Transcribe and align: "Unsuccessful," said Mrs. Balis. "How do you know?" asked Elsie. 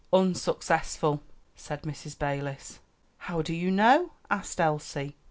"Unsuccessful," 0.11 1.21
said 1.55 1.83
Mrs. 1.83 2.17
Balis. 2.17 2.79
"How 3.17 3.43
do 3.43 3.53
you 3.53 3.69
know?" 3.69 4.13
asked 4.31 4.59
Elsie. 4.59 5.15